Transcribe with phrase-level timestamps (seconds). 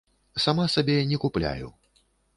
[0.45, 1.73] Сама сабе не купляю.